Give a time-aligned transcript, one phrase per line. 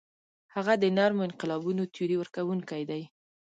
[0.53, 3.03] هغه د نرمو انقلابونو تیوري ورکوونکی دی.